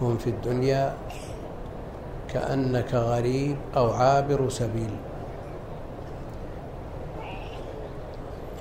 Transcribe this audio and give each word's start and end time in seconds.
كن 0.00 0.18
في 0.18 0.30
الدنيا 0.30 0.94
كأنك 2.32 2.94
غريب 2.94 3.56
أو 3.76 3.90
عابر 3.90 4.48
سبيل. 4.48 4.90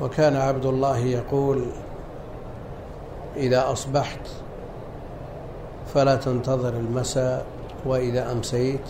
وكان 0.02 0.36
عبد 0.36 0.66
الله 0.66 0.98
يقول 0.98 1.66
إذا 3.36 3.72
أصبحت 3.72 4.20
فلا 5.94 6.16
تنتظر 6.16 6.74
المساء 6.74 7.46
وإذا 7.86 8.32
أمسيت 8.32 8.88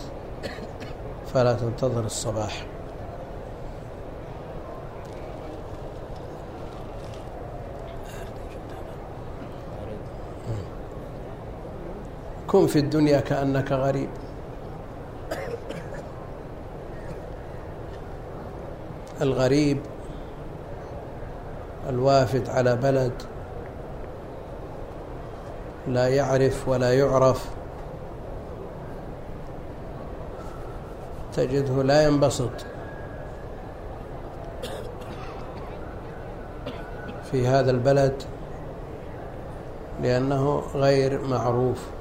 فلا 1.34 1.52
تنتظر 1.52 2.04
الصباح. 2.04 2.66
كن 12.48 12.66
في 12.66 12.78
الدنيا 12.78 13.20
كأنك 13.20 13.72
غريب. 13.72 14.08
الغريب 19.20 19.78
الوافد 21.88 22.48
على 22.48 22.76
بلد 22.76 23.12
لا 25.88 26.08
يعرف 26.08 26.68
ولا 26.68 26.94
يعرف. 26.98 27.48
تجده 31.32 31.82
لا 31.82 32.06
ينبسط. 32.06 32.66
في 37.30 37.46
هذا 37.46 37.70
البلد 37.70 38.22
لأنه 40.02 40.62
غير 40.74 41.24
معروف. 41.26 41.97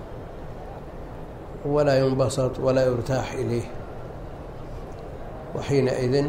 ولا 1.68 2.00
ينبسط 2.00 2.60
ولا 2.60 2.86
يرتاح 2.86 3.34
إليه. 3.34 3.72
وحينئذ 5.56 6.28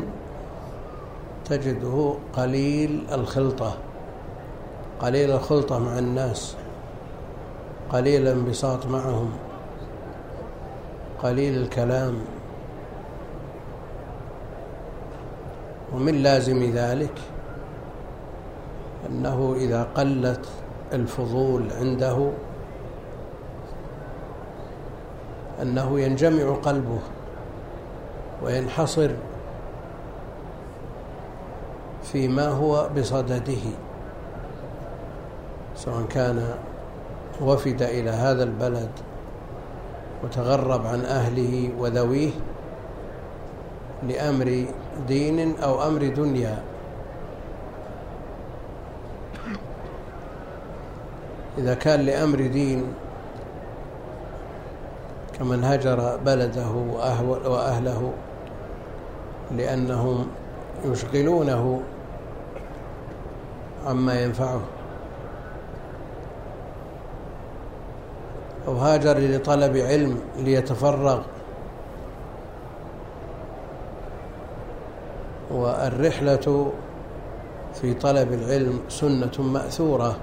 تجده 1.45 2.14
قليل 2.33 3.05
الخلطة 3.12 3.77
قليل 5.00 5.30
الخلطة 5.30 5.78
مع 5.78 5.98
الناس 5.98 6.56
قليل 7.92 8.22
الانبساط 8.22 8.86
معهم 8.86 9.30
قليل 11.22 11.62
الكلام. 11.62 12.19
ومن 15.95 16.23
لازم 16.23 16.70
ذلك 16.75 17.14
أنه 19.06 19.55
إذا 19.56 19.83
قلت 19.83 20.48
الفضول 20.92 21.73
عنده 21.73 22.30
أنه 25.62 26.01
ينجمع 26.01 26.55
قلبه 26.55 26.98
وينحصر 28.42 29.11
فيما 32.03 32.48
هو 32.48 32.89
بصدده 32.97 33.64
سواء 35.77 36.06
كان 36.11 36.55
وفد 37.41 37.83
إلى 37.83 38.11
هذا 38.11 38.45
البلد 38.45 38.91
وتغرب 40.25 40.86
عن 40.86 41.05
أهله 41.05 41.70
وذويه 41.79 42.31
لأمر 44.09 44.64
دين 45.09 45.56
أو 45.56 45.86
أمر 45.86 46.09
دنيا. 46.09 46.62
إذا 51.59 51.75
كان 51.75 52.01
لأمر 52.01 52.47
دين 52.47 52.84
كمن 55.39 55.64
هجر 55.64 56.17
بلده 56.27 56.70
وأهله 57.47 58.12
لأنهم 59.50 60.27
يشغلونه 60.84 61.80
عما 63.86 64.20
ينفعه. 64.23 64.61
أو 68.68 68.77
هاجر 68.77 69.18
لطلب 69.18 69.77
علم 69.77 70.20
ليتفرغ. 70.39 71.20
والرحلة 75.51 76.73
في 77.74 77.95
طلب 77.95 78.33
العلم 78.33 78.80
سنة 78.89 79.33
مأثورة. 79.39 80.17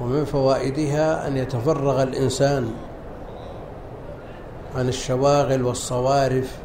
ومن 0.00 0.24
فوائدها 0.24 1.28
أن 1.28 1.36
يتفرغ 1.36 2.02
الإنسان 2.02 2.70
عن 4.76 4.88
الشواغل 4.88 5.62
والصوارف 5.62 6.58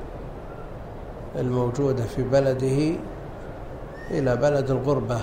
الموجودة 1.35 2.03
في 2.03 2.23
بلده 2.23 2.95
إلى 4.11 4.35
بلد 4.35 4.71
الغربة. 4.71 5.19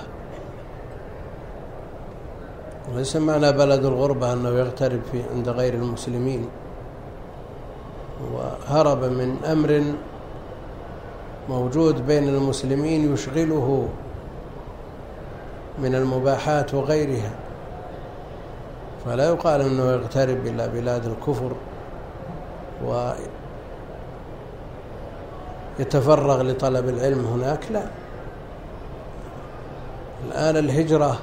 وليس 2.93 3.17
معنى 3.17 3.53
بلد 3.53 3.85
الغربة 3.85 4.33
أنه 4.33 4.49
يغترب 4.49 5.01
في 5.13 5.23
عند 5.35 5.49
غير 5.49 5.75
المسلمين. 5.75 6.49
وهرب 8.33 9.05
من 9.05 9.37
أمر 9.45 9.83
موجود 11.49 12.07
بين 12.07 12.29
المسلمين 12.29 13.15
يشغله 13.15 13.89
من 15.79 15.95
المباحات 15.95 16.75
وغيرها. 16.75 17.48
فلا 19.09 19.29
يقال 19.29 19.61
أنه 19.61 19.93
يغترب 19.93 20.47
إلى 20.47 20.69
بلاد 20.69 21.07
الكفر 21.07 21.53
ويتفرغ 25.79 26.43
لطلب 26.43 26.89
العلم 26.89 27.25
هناك 27.27 27.61
لا. 27.71 27.83
الآن 30.27 30.57
الهجرة 30.57 31.19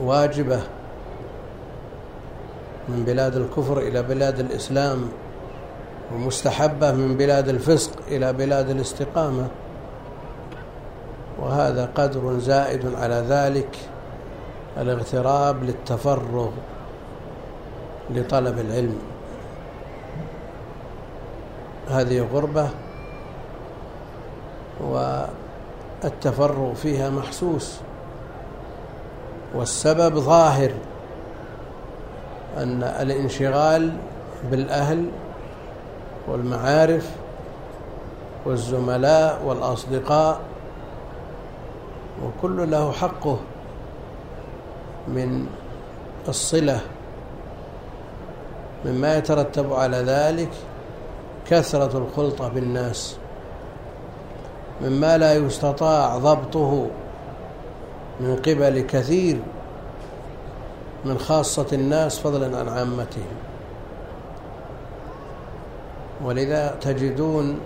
واجبة 0.00 0.60
من 2.88 3.04
بلاد 3.04 3.36
الكفر 3.36 3.78
إلى 3.78 4.02
بلاد 4.02 4.40
الإسلام 4.40 5.08
ومستحبة 6.14 6.92
من 6.92 7.16
بلاد 7.16 7.48
الفسق 7.48 7.92
إلى 8.08 8.32
بلاد 8.32 8.70
الاستقامة 8.70 9.48
وهذا 11.40 11.90
قدر 11.94 12.38
زائد 12.38 12.94
على 12.94 13.24
ذلك. 13.28 13.91
الاغتراب 14.78 15.62
للتفرغ 15.64 16.50
لطلب 18.10 18.58
العلم. 18.58 18.98
هذه 21.90 22.28
غربة 22.34 22.68
والتفرغ 24.80 26.74
فيها 26.74 27.10
محسوس 27.10 27.80
والسبب 29.54 30.18
ظاهر 30.18 30.72
أن 32.56 32.82
الانشغال 32.82 33.92
بالأهل 34.50 35.08
والمعارف 36.28 37.10
والزملاء 38.46 39.42
والأصدقاء 39.44 40.40
وكل 42.24 42.70
له 42.70 42.92
حقه. 42.92 43.38
من 45.08 45.46
الصلة 46.28 46.80
مما 48.84 49.16
يترتب 49.16 49.72
على 49.72 49.96
ذلك 49.96 50.50
كثرة 51.50 51.98
الخلطة 51.98 52.48
بالناس 52.48 53.16
مما 54.82 55.18
لا 55.18 55.34
يستطاع 55.34 56.18
ضبطه 56.18 56.86
من 58.20 58.36
قبل 58.36 58.80
كثير 58.80 59.40
من 61.04 61.18
خاصة 61.18 61.66
الناس 61.72 62.18
فضلا 62.18 62.58
عن 62.58 62.68
عامتهم. 62.68 63.36
ولذا 66.24 66.76
تجدون 66.80 67.60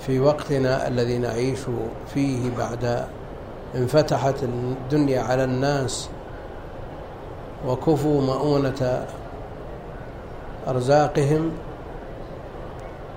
في 0.00 0.20
وقتنا 0.20 0.88
الذي 0.88 1.18
نعيش 1.18 1.58
فيه 2.14 2.50
بعد 2.58 3.06
انفتحت 3.76 4.42
الدنيا 4.42 5.22
على 5.22 5.44
الناس 5.44 6.08
وكفوا 7.66 8.22
مؤونة 8.22 9.06
أرزاقهم 10.68 11.52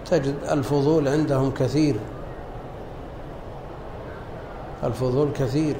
تجد 0.05 0.35
الفضول 0.51 1.07
عندهم 1.07 1.51
كثير. 1.51 1.95
الفضول 4.83 5.31
كثير. 5.31 5.75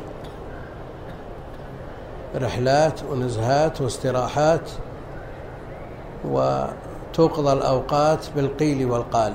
رحلات 2.35 3.03
ونزهات 3.11 3.81
واستراحات 3.81 4.69
وتقضى 6.25 7.53
الأوقات 7.53 8.25
بالقيل 8.35 8.91
والقال. 8.91 9.33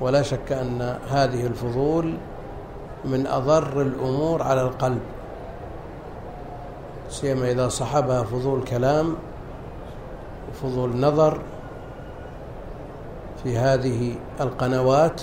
ولا 0.00 0.22
شك 0.22 0.52
أن 0.52 0.98
هذه 1.08 1.46
الفضول 1.46 2.14
من 3.04 3.26
أضر 3.26 3.82
الأمور 3.82 4.42
على 4.42 4.62
القلب 4.62 5.00
سيما 7.08 7.50
إذا 7.50 7.68
صحبها 7.68 8.22
فضول 8.22 8.64
كلام 8.64 9.16
وفضول 10.50 10.96
نظر 10.96 11.40
في 13.42 13.58
هذه 13.58 14.14
القنوات 14.40 15.22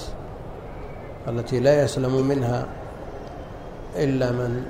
التي 1.28 1.60
لا 1.60 1.84
يسلم 1.84 2.28
منها 2.28 2.66
إلا 3.96 4.32
من 4.32 4.66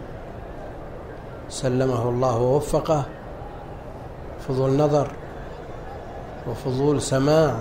سلمه 1.49 2.09
الله 2.09 2.37
ووفقه 2.37 3.05
فضول 4.47 4.71
نظر 4.71 5.11
وفضول 6.47 7.01
سماع. 7.01 7.55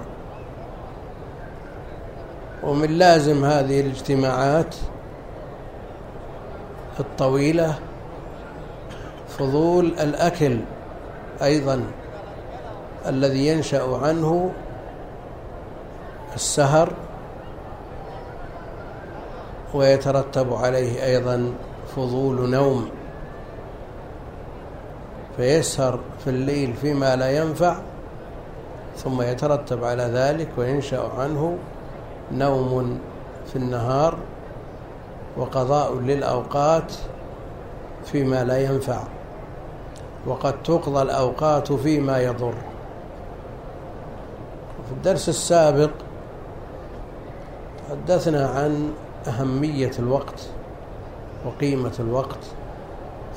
ومن 2.62 2.98
لازم 2.98 3.44
هذه 3.44 3.80
الاجتماعات 3.80 4.76
الطويلة 7.00 7.78
فضول 9.28 9.86
الأكل 9.86 10.58
أيضا 11.42 11.84
الذي 13.06 13.46
ينشأ 13.46 13.96
عنه 13.96 14.52
السهر 16.34 16.92
ويترتب 19.74 20.52
عليه 20.52 21.04
أيضا 21.06 21.52
فضول 21.96 22.50
نوم 22.50 22.90
فيسهر 25.36 26.00
في 26.24 26.30
الليل 26.30 26.74
فيما 26.74 27.16
لا 27.16 27.36
ينفع 27.36 27.76
ثم 28.96 29.22
يترتب 29.22 29.84
على 29.84 30.02
ذلك 30.02 30.48
وينشأ 30.56 31.10
عنه 31.18 31.58
نوم 32.32 32.98
في 33.46 33.56
النهار 33.56 34.18
وقضاء 35.36 35.94
للأوقات 35.94 36.92
فيما 38.04 38.44
لا 38.44 38.58
ينفع 38.58 39.02
وقد 40.26 40.62
تقضى 40.62 41.02
الأوقات 41.02 41.72
فيما 41.72 42.20
يضر. 42.20 42.54
في 44.88 44.92
الدرس 44.96 45.28
السابق 45.28 45.90
تحدثنا 47.88 48.48
عن 48.48 48.92
أهمية 49.28 49.90
الوقت 49.98 50.46
وقيمة 51.46 51.92
الوقت 52.00 52.44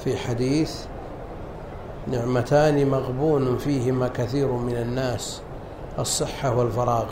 في 0.03 0.17
حديث 0.17 0.85
نعمتان 2.07 2.89
مغبون 2.89 3.57
فيهما 3.57 4.07
كثير 4.07 4.51
من 4.51 4.77
الناس 4.77 5.41
الصحة 5.99 6.57
والفراغ. 6.57 7.05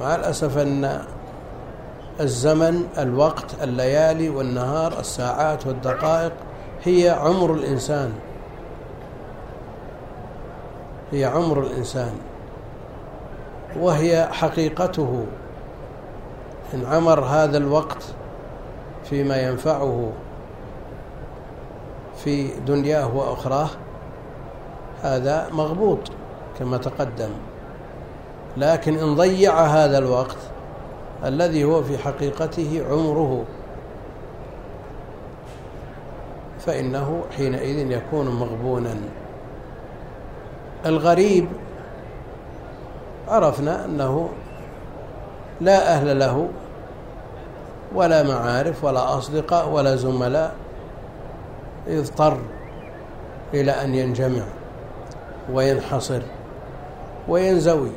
مع 0.00 0.14
الأسف 0.14 0.58
أن 0.58 1.04
الزمن 2.20 2.88
الوقت 2.98 3.62
الليالي 3.62 4.28
والنهار 4.28 5.00
الساعات 5.00 5.66
والدقائق 5.66 6.32
هي 6.84 7.10
عمر 7.10 7.54
الإنسان. 7.54 8.12
هي 11.12 11.24
عمر 11.24 11.60
الإنسان. 11.60 12.12
وهي 13.76 14.28
حقيقته. 14.32 15.26
إن 16.74 16.84
عمر 16.86 17.20
هذا 17.20 17.58
الوقت 17.58 18.04
فيما 19.04 19.42
ينفعه 19.42 20.12
في 22.16 22.48
دنياه 22.66 23.16
وأخراه 23.16 23.68
هذا 25.02 25.48
مغبوط 25.52 25.98
كما 26.58 26.76
تقدم. 26.76 27.30
لكن 28.56 28.98
إن 28.98 29.14
ضيع 29.14 29.60
هذا 29.60 29.98
الوقت 29.98 30.36
الذي 31.24 31.64
هو 31.64 31.82
في 31.82 31.98
حقيقته 31.98 32.84
عمره. 32.90 33.44
فإنه 36.66 37.22
حينئذ 37.36 37.90
يكون 37.90 38.28
مغبونا. 38.28 38.94
الغريب 40.86 41.48
عرفنا 43.28 43.84
أنه 43.84 44.28
لا 45.60 45.94
أهل 45.94 46.18
له 46.18 46.48
ولا 47.94 48.22
معارف 48.22 48.84
ولا 48.84 49.18
أصدقاء 49.18 49.68
ولا 49.68 49.96
زملاء 49.96 50.54
يضطر 51.86 52.38
إلى 53.54 53.70
أن 53.70 53.94
ينجمع 53.94 54.42
وينحصر 55.52 56.22
وينزوي. 57.28 57.90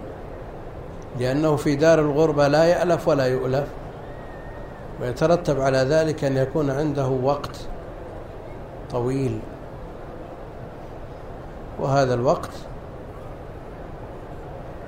لأنه 1.19 1.55
في 1.55 1.75
دار 1.75 1.99
الغربة 1.99 2.47
لا 2.47 2.63
يألف 2.65 3.07
ولا 3.07 3.25
يؤلف 3.25 3.67
ويترتب 5.01 5.61
على 5.61 5.77
ذلك 5.77 6.23
أن 6.23 6.37
يكون 6.37 6.69
عنده 6.69 7.07
وقت 7.07 7.57
طويل. 8.91 9.39
وهذا 11.79 12.13
الوقت 12.13 12.51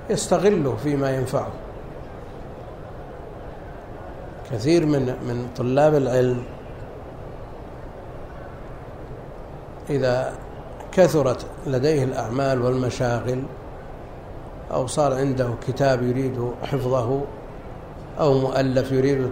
يستغله 0.10 0.76
فيما 0.76 1.16
ينفعه. 1.16 1.52
كثير 4.52 4.86
من 4.86 5.02
من 5.06 5.48
طلاب 5.58 5.96
العلم 5.96 6.44
إذا 9.90 10.34
كثرت 10.92 11.46
لديه 11.68 12.04
الأعمال 12.04 12.62
والمشاغل 12.62 13.44
أو 14.72 14.88
صار 14.88 15.14
عنده 15.14 15.50
كتاب 15.68 16.04
يريد 16.04 16.52
حفظه 16.64 17.22
أو 18.20 18.34
مؤلف 18.34 18.92
يريد 18.92 19.30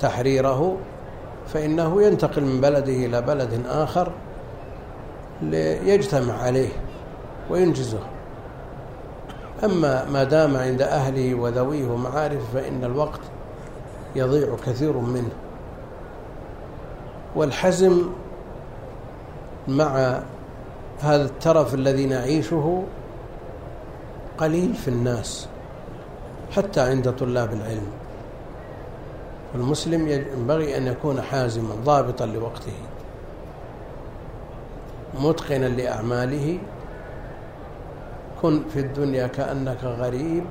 تحريره 0.00 0.76
فإنه 1.46 2.02
ينتقل 2.02 2.42
من 2.42 2.60
بلده 2.60 2.92
إلى 2.92 3.22
بلد 3.22 3.62
آخر 3.68 4.12
ليجتمع 5.42 6.42
عليه 6.42 6.68
وينجزه. 7.50 8.00
أما 9.64 10.04
ما 10.04 10.24
دام 10.24 10.56
عند 10.56 10.82
أهله 10.82 11.34
وذويه 11.34 11.88
ومعارفه 11.88 12.44
فإن 12.54 12.84
الوقت 12.84 13.20
يضيع 14.16 14.56
كثير 14.66 14.92
منه. 14.92 15.32
والحزم 17.36 18.02
مع 19.68 20.20
هذا 21.00 21.24
الترف 21.24 21.74
الذي 21.74 22.06
نعيشه 22.06 22.82
قليل 24.40 24.74
في 24.74 24.88
الناس 24.88 25.48
حتى 26.56 26.80
عند 26.80 27.12
طلاب 27.12 27.52
العلم. 27.52 27.86
المسلم 29.54 30.08
ينبغي 30.08 30.76
أن 30.76 30.86
يكون 30.86 31.22
حازما 31.22 31.74
ضابطا 31.84 32.26
لوقته. 32.26 32.72
متقنا 35.20 35.66
لأعماله. 35.66 36.58
كن 38.42 38.62
في 38.72 38.80
الدنيا 38.80 39.26
كأنك 39.26 39.84
غريب 39.84 40.44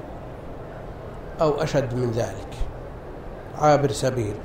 أو 1.41 1.63
أشد 1.63 1.93
من 1.93 2.11
ذلك. 2.11 2.53
عابر 3.55 3.91
سبيل. 3.91 4.35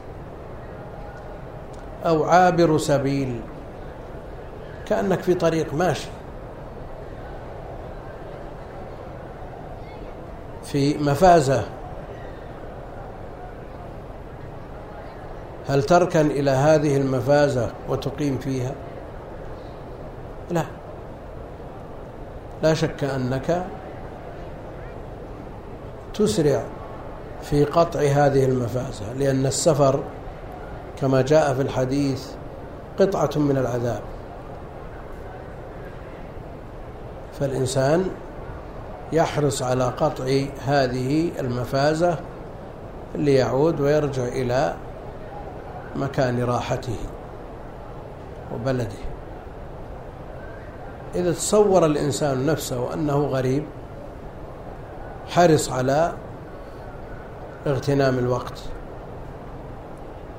أو 2.06 2.24
عابر 2.24 2.78
سبيل. 2.78 3.40
كأنك 4.86 5.20
في 5.20 5.34
طريق 5.34 5.74
ماشي. 5.74 6.08
في 10.74 10.98
مفازة. 10.98 11.64
هل 15.68 15.82
تركن 15.82 16.26
إلى 16.26 16.50
هذه 16.50 16.96
المفازة 16.96 17.70
وتقيم 17.88 18.38
فيها؟ 18.38 18.72
لا. 20.50 20.64
لا 22.62 22.74
شك 22.74 23.04
أنك 23.04 23.66
تسرع 26.14 26.62
في 27.42 27.64
قطع 27.64 28.00
هذه 28.00 28.44
المفازة 28.44 29.12
لأن 29.12 29.46
السفر 29.46 30.00
كما 31.00 31.22
جاء 31.22 31.54
في 31.54 31.62
الحديث 31.62 32.26
قطعة 32.98 33.30
من 33.36 33.56
العذاب. 33.56 34.02
فالإنسان 37.40 38.10
يحرص 39.14 39.62
على 39.62 39.84
قطع 39.84 40.24
هذه 40.66 41.30
المفازة 41.40 42.18
ليعود 43.14 43.80
ويرجع 43.80 44.24
إلى 44.24 44.74
مكان 45.96 46.44
راحته 46.44 46.96
وبلده. 48.54 49.04
إذا 51.14 51.32
تصور 51.32 51.86
الإنسان 51.86 52.46
نفسه 52.46 52.94
أنه 52.94 53.26
غريب 53.26 53.64
حرص 55.28 55.70
على 55.72 56.12
اغتنام 57.66 58.18
الوقت. 58.18 58.62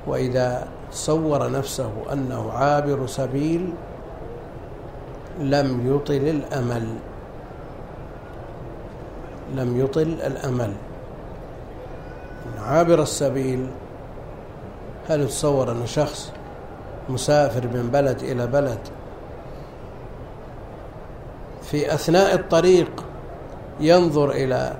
وإذا 0.06 0.68
تصور 0.92 1.50
نفسه 1.50 1.92
أنه 2.12 2.52
عابر 2.52 3.06
سبيل 3.06 3.72
لم 5.40 5.94
يطل 5.94 6.14
الأمل. 6.14 6.86
لم 9.54 9.80
يطل 9.80 10.02
الأمل. 10.02 10.72
عابر 12.58 13.02
السبيل 13.02 13.66
هل 15.08 15.20
يتصور 15.20 15.70
أن 15.72 15.86
شخص 15.86 16.32
مسافر 17.08 17.66
من 17.66 17.90
بلد 17.92 18.22
إلى 18.22 18.46
بلد 18.46 18.78
في 21.62 21.94
أثناء 21.94 22.34
الطريق 22.34 23.04
ينظر 23.80 24.30
إلى 24.30 24.76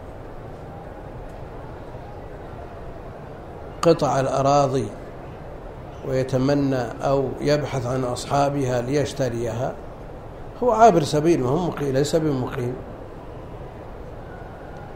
قطع 3.83 4.21
الأراضي 4.21 4.87
ويتمنى 6.09 6.83
أو 7.03 7.29
يبحث 7.41 7.87
عن 7.87 8.05
أصحابها 8.05 8.83
ليشتريها؟ 8.83 9.75
هو 10.63 10.73
عابر 10.73 11.03
سبيل 11.03 11.43
وهم 11.43 11.69
مقيم 11.69 11.93
ليس 11.93 12.17
بمقيم. 12.17 12.75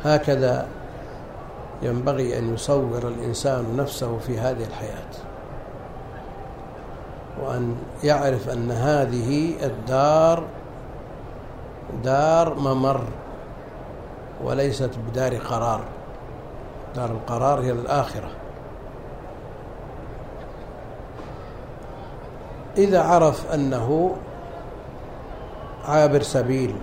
هكذا 0.05 0.67
ينبغي 1.83 2.39
أن 2.39 2.55
يصور 2.55 3.09
الإنسان 3.09 3.77
نفسه 3.77 4.19
في 4.19 4.39
هذه 4.39 4.65
الحياة. 4.65 5.11
وأن 7.43 7.77
يعرف 8.05 8.49
أن 8.49 8.71
هذه 8.71 9.55
الدار 9.63 10.45
دار 12.05 12.55
ممر 12.55 13.05
وليست 14.45 14.91
بدار 15.11 15.37
قرار. 15.37 15.81
دار 16.97 17.11
القرار 17.11 17.61
هي 17.61 17.71
الآخرة. 17.71 18.31
إذا 22.77 23.03
عرف 23.03 23.55
أنه 23.55 24.17
عابر 25.85 26.23
سبيل 26.23 26.77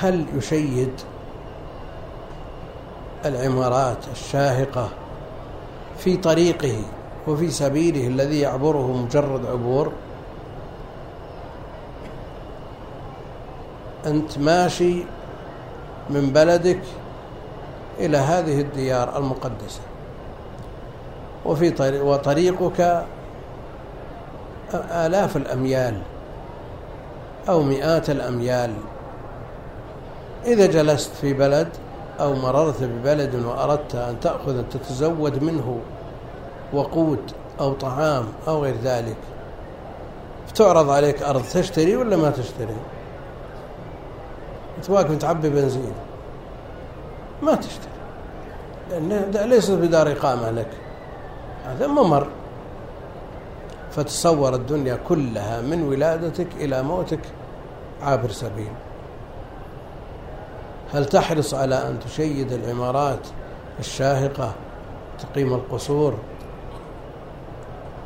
هل 0.00 0.24
يشيد 0.36 0.92
العمارات 3.24 3.96
الشاهقة 4.12 4.88
في 5.98 6.16
طريقه 6.16 6.82
وفي 7.28 7.50
سبيله 7.50 8.06
الذي 8.06 8.40
يعبره 8.40 8.92
مجرد 8.92 9.46
عبور؟ 9.46 9.92
أنت 14.06 14.38
ماشي 14.38 15.04
من 16.10 16.30
بلدك 16.30 16.80
إلى 17.98 18.16
هذه 18.16 18.60
الديار 18.60 19.18
المقدسة 19.18 19.80
وفي 21.46 21.70
طريق 21.70 22.04
وطريقك 22.04 23.04
آلاف 24.74 25.36
الأميال 25.36 26.02
أو 27.48 27.62
مئات 27.62 28.10
الأميال 28.10 28.74
إذا 30.46 30.66
جلست 30.66 31.10
في 31.20 31.32
بلد 31.32 31.68
أو 32.20 32.34
مررت 32.34 32.82
ببلد 32.82 33.34
وأردت 33.34 33.94
أن 33.94 34.20
تأخذ 34.20 34.62
تتزود 34.62 35.42
منه 35.42 35.80
وقود 36.72 37.32
أو 37.60 37.72
طعام 37.72 38.24
أو 38.48 38.62
غير 38.62 38.74
ذلك 38.82 39.16
فتعرض 40.48 40.90
عليك 40.90 41.22
أرض 41.22 41.42
تشتري 41.42 41.96
ولا 41.96 42.16
ما 42.16 42.30
تشتري؟ 42.30 42.76
واقف 44.88 45.18
تعبي 45.18 45.50
بنزين 45.50 45.92
ما 47.42 47.54
تشتري 47.54 47.90
لأن 48.90 49.30
ليست 49.50 49.70
بدار 49.70 50.12
إقامة 50.12 50.50
لك 50.50 50.70
هذا 51.66 51.86
ممر. 51.86 52.26
فتصور 53.90 54.54
الدنيا 54.54 54.98
كلها 55.08 55.60
من 55.60 55.82
ولادتك 55.82 56.46
إلى 56.56 56.82
موتك 56.82 57.20
عابر 58.02 58.30
سبيل. 58.30 58.72
هل 60.94 61.04
تحرص 61.04 61.54
على 61.54 61.74
أن 61.74 61.98
تشيد 62.00 62.52
العمارات 62.52 63.26
الشاهقة 63.78 64.52
تقيم 65.18 65.54
القصور 65.54 66.18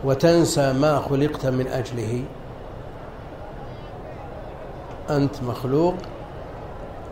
وتنسى 0.05 0.73
ما 0.73 1.01
خلقت 1.01 1.47
من 1.47 1.67
أجله؟ 1.67 2.25
أنت 5.11 5.43
مخلوق 5.43 5.95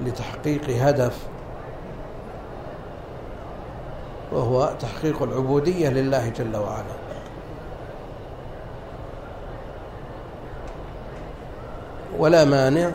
لتحقيق 0.00 0.71
هدف 0.71 1.19
وهو 4.33 4.73
تحقيق 4.81 5.23
العبودية 5.23 5.88
لله 5.88 6.29
جل 6.29 6.57
وعلا. 6.57 7.02
ولا 12.19 12.45
مانع 12.45 12.91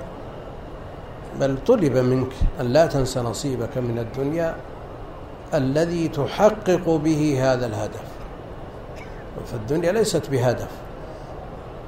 بل 1.40 1.58
طلب 1.68 1.98
منك 1.98 2.32
أن 2.62 2.66
لا 2.66 2.86
تنسى 2.86 3.20
نصيبك 3.20 3.78
من 3.78 4.00
الدنيا 4.00 4.56
الذي 5.54 6.08
تحقق 6.08 6.90
به 6.90 7.54
هذا 7.54 7.66
الهدف. 7.66 8.08
فالدنيا 9.46 9.92
ليست 9.92 10.30
بهدف 10.30 10.70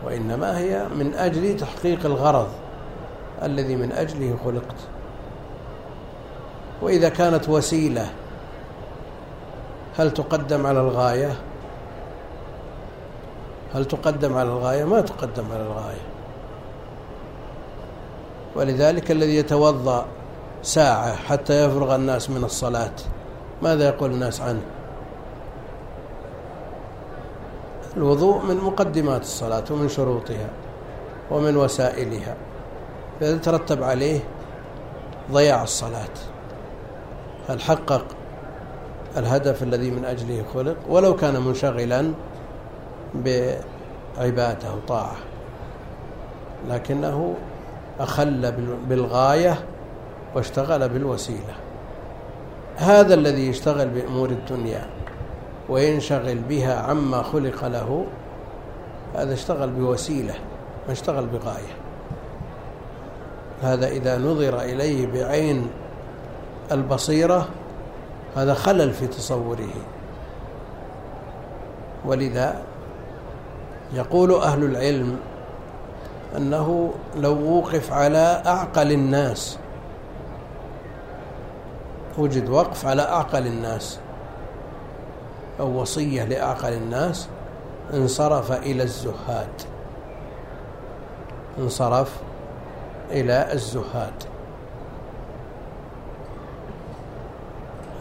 وإنما 0.06 0.58
هي 0.58 0.86
من 0.96 1.14
أجل 1.14 1.58
تحقيق 1.58 2.06
الغرض 2.06 2.48
الذي 3.44 3.76
من 3.76 3.92
أجله 3.92 4.38
خلقت. 4.46 4.76
وإذا 6.82 7.10
كانت 7.10 7.50
وسيلة 7.50 8.10
هل 9.98 10.12
تقدم 10.12 10.66
على 10.66 10.80
الغاية؟ 10.80 11.36
هل 13.74 13.86
تقدم 13.86 14.38
على 14.38 14.50
الغاية؟ 14.50 14.84
ما 14.84 15.02
تقدم 15.02 15.46
على 15.52 15.62
الغاية. 15.62 16.19
ولذلك 18.60 19.12
الذي 19.12 19.36
يتوضأ 19.36 20.06
ساعة 20.64 21.16
حتى 21.16 21.66
يفرغ 21.66 21.96
الناس 21.96 22.30
من 22.30 22.44
الصلاة. 22.44 22.92
ماذا 23.62 23.88
يقول 23.88 24.12
الناس 24.12 24.42
عنه؟ 24.42 24.62
الوضوء 27.98 28.46
من 28.46 28.58
مقدمات 28.58 29.22
الصلاة 29.22 29.64
ومن 29.72 29.90
شروطها 29.90 30.50
ومن 31.32 31.58
وسائلها. 31.58 32.36
فيترتب 33.20 33.84
عليه 33.84 34.20
ضياع 35.32 35.64
الصلاة. 35.64 36.16
هل 37.50 37.62
حقق 37.62 38.06
الهدف 39.18 39.64
الذي 39.64 39.92
من 39.92 40.06
أجله 40.06 40.44
خلق؟ 40.54 40.76
ولو 40.90 41.16
كان 41.16 41.42
منشغلا 41.42 42.12
بعبادة 43.16 44.74
وطاعة. 44.76 45.16
لكنه 46.70 47.36
أخل 48.00 48.52
بالغاية 48.90 49.60
واشتغل 50.36 50.90
بالوسيلة. 50.90 51.56
هذا 52.78 53.14
الذي 53.14 53.48
يشتغل 53.48 53.90
بأمور 53.90 54.30
الدنيا 54.30 54.86
وينشغل 55.70 56.36
بها 56.36 56.82
عما 56.82 57.24
خلق 57.24 57.66
له 57.66 58.06
هذا 59.16 59.34
اشتغل 59.34 59.70
بوسيلة 59.70 60.34
ما 60.88 60.94
اشتغل 60.94 61.26
بغاية. 61.26 61.76
هذا 63.62 63.88
إذا 63.88 64.18
نظر 64.18 64.62
إليه 64.62 65.08
بعين 65.08 65.68
البصيرة 66.72 67.48
هذا 68.36 68.54
خلل 68.54 68.94
في 68.94 69.08
تصوره. 69.08 69.74
ولذا 72.06 72.62
يقول 73.94 74.34
أهل 74.34 74.64
العلم 74.64 75.20
أنه 76.38 76.94
لو 77.16 77.58
وقف 77.58 77.94
على 77.94 78.44
أعقل 78.46 78.92
الناس 78.92 79.58
وجد 82.18 82.50
وقف 82.50 82.86
على 82.86 83.02
أعقل 83.02 83.48
الناس 83.48 84.00
أو 85.60 85.82
وصية 85.82 86.24
لأعقل 86.24 86.74
الناس 86.74 87.28
انصرف 87.94 88.52
إلى 88.52 88.84
الزهاد. 88.84 89.62
انصرف 91.60 92.16
إلى 93.12 93.54
الزهاد. 93.54 94.14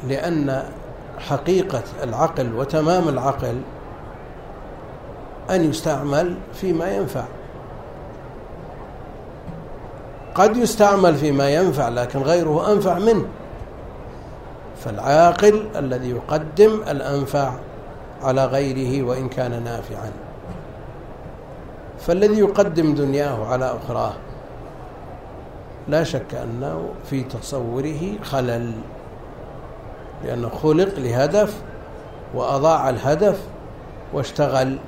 لأن 0.08 0.64
حقيقة 1.18 1.82
العقل 2.02 2.54
وتمام 2.54 3.08
العقل 3.08 3.60
أن 5.50 5.70
يستعمل 5.70 6.36
فيما 6.54 6.90
ينفع. 6.90 7.24
قد 10.34 10.56
يستعمل 10.56 11.14
فيما 11.14 11.50
ينفع 11.50 11.88
لكن 11.88 12.18
غيره 12.18 12.72
أنفع 12.72 12.98
منه. 12.98 13.26
فالعاقل 14.84 15.68
الذي 15.76 16.10
يقدم 16.10 16.82
الأنفع 16.90 17.52
على 18.22 18.44
غيره 18.44 19.02
وإن 19.02 19.28
كان 19.28 19.62
نافعا. 19.62 20.10
فالذي 22.00 22.38
يقدم 22.38 22.94
دنياه 22.94 23.46
على 23.46 23.76
أخراه 23.76 24.12
لا 25.88 26.04
شك 26.04 26.34
أنه 26.34 26.88
في 27.10 27.22
تصوره 27.22 28.18
خلل 28.22 28.72
لأنه 30.24 30.48
خلق 30.48 30.98
لهدف 30.98 31.62
وأضاع 32.34 32.90
الهدف 32.90 33.40
واشتغل 34.12 34.78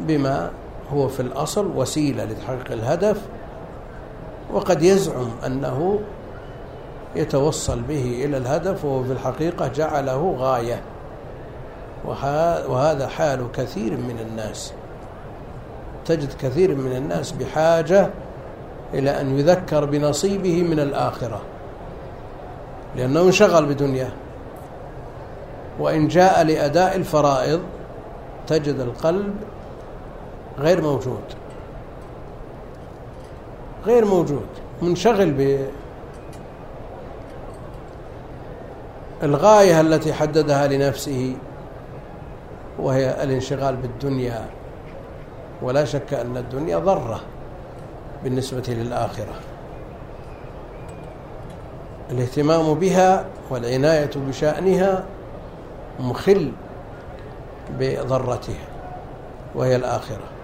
بما 0.00 0.50
هو 0.92 1.08
في 1.08 1.20
الأصل 1.20 1.66
وسيلة 1.76 2.24
لتحقيق 2.24 2.72
الهدف 2.72 3.22
وقد 4.52 4.82
يزعم 4.82 5.30
أنه 5.46 6.00
يتوصل 7.16 7.80
به 7.80 8.24
إلى 8.24 8.36
الهدف 8.36 8.84
وهو 8.84 9.04
في 9.04 9.12
الحقيقة 9.12 9.68
جعله 9.68 10.36
غاية. 10.38 10.82
وهذا 12.68 13.08
حال 13.08 13.46
كثير 13.52 13.92
من 13.92 14.26
الناس. 14.28 14.72
تجد 16.04 16.32
كثير 16.32 16.74
من 16.74 16.96
الناس 16.96 17.32
بحاجة 17.32 18.10
إلى 18.94 19.20
أن 19.20 19.38
يذكر 19.38 19.84
بنصيبه 19.84 20.62
من 20.62 20.80
الآخرة. 20.80 21.40
لأنه 22.96 23.22
انشغل 23.22 23.66
بدنياه 23.66 24.12
وإن 25.80 26.08
جاء 26.08 26.42
لأداء 26.42 26.96
الفرائض 26.96 27.60
تجد 28.46 28.80
القلب 28.80 29.34
غير 30.58 30.82
موجود. 30.82 31.22
غير 33.86 34.04
موجود 34.04 34.46
منشغل 34.82 35.58
بالغاية 39.22 39.80
التي 39.80 40.12
حددها 40.12 40.66
لنفسه 40.66 41.36
وهي 42.78 43.22
الانشغال 43.22 43.76
بالدنيا. 43.76 44.44
ولا 45.62 45.84
شك 45.84 46.14
أن 46.14 46.36
الدنيا 46.36 46.78
ضرة 46.78 47.20
بالنسبة 48.24 48.62
للآخرة. 48.68 49.34
الاهتمام 52.10 52.74
بها 52.74 53.24
والعناية 53.50 54.10
بشأنها 54.16 55.04
مخل 56.00 56.52
بضرتها 57.78 58.68
وهي 59.54 59.76
الآخرة. 59.76 60.39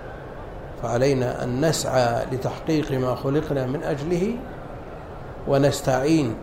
فعلينا 0.87 1.45
أن 1.45 1.69
نسعى 1.69 2.25
لتحقيق 2.33 2.93
ما 2.93 3.15
خلقنا 3.15 3.67
من 3.67 3.83
أجله 3.83 4.35
ونستعين 5.49 6.35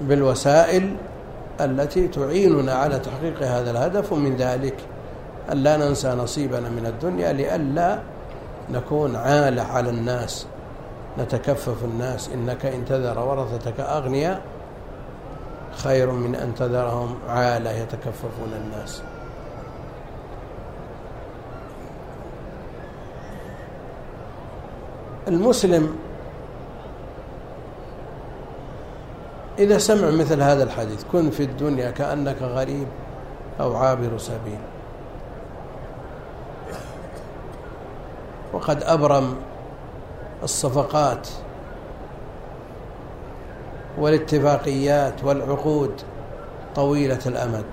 بالوسائل 0.00 0.96
التي 1.60 2.08
تعيننا 2.08 2.72
على 2.72 2.98
تحقيق 2.98 3.42
هذا 3.42 3.70
الهدف 3.70 4.12
ومن 4.12 4.36
ذلك 4.36 4.74
أن 5.52 5.56
لا 5.56 5.76
ننسى 5.76 6.08
نصيبنا 6.08 6.68
من 6.68 6.86
الدنيا 6.86 7.32
لئلا 7.32 7.98
نكون 8.70 9.16
عالة 9.16 9.62
على 9.62 9.90
الناس 9.90 10.46
نتكفف 11.18 11.84
الناس. 11.84 12.30
إنك 12.34 12.66
إن 12.66 12.84
تذر 12.84 13.18
ورثتك 13.18 13.80
أغنياء 13.80 14.42
خير 15.72 16.10
من 16.10 16.34
أن 16.34 16.54
تذرهم 16.54 17.14
عالة 17.28 17.70
يتكففون 17.70 18.52
الناس. 18.64 19.02
المسلم 25.28 25.96
إذا 29.58 29.78
سمع 29.78 30.10
مثل 30.10 30.42
هذا 30.42 30.62
الحديث 30.62 31.04
كن 31.12 31.30
في 31.30 31.42
الدنيا 31.42 31.90
كأنك 31.90 32.42
غريب 32.42 32.86
أو 33.60 33.76
عابر 33.76 34.18
سبيل. 34.18 34.58
وقد 38.52 38.82
أبرم 38.82 39.36
الصفقات 40.42 41.28
والاتفاقيات 43.98 45.24
والعقود 45.24 46.02
طويلة 46.74 47.20
الأمد. 47.26 47.64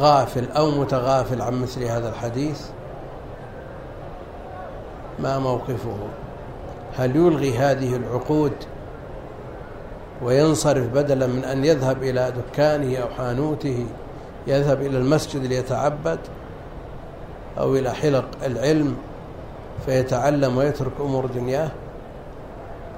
غافل 0.00 0.52
أو 0.56 0.70
متغافل 0.70 1.42
عن 1.42 1.62
مثل 1.62 1.84
هذا 1.84 2.08
الحديث 2.08 2.60
ما 5.18 5.38
موقفه؟ 5.38 5.96
هل 6.96 7.16
يلغي 7.16 7.58
هذه 7.58 7.96
العقود 7.96 8.52
وينصرف 10.22 10.86
بدلا 10.86 11.26
من 11.26 11.44
أن 11.44 11.64
يذهب 11.64 12.02
إلى 12.02 12.32
دكانه 12.36 12.98
أو 12.98 13.08
حانوته 13.08 13.86
يذهب 14.46 14.82
إلى 14.82 14.98
المسجد 14.98 15.44
ليتعبد 15.44 16.18
أو 17.58 17.76
إلى 17.76 17.90
حلق 17.90 18.24
العلم 18.46 18.96
فيتعلم 19.86 20.56
ويترك 20.56 20.92
أمور 21.00 21.26
دنياه؟ 21.26 21.70